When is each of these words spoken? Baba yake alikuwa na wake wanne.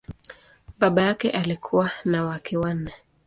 Baba 0.79 1.01
yake 1.01 1.31
alikuwa 1.31 1.91
na 2.05 2.25
wake 2.25 2.57
wanne. 2.57 2.93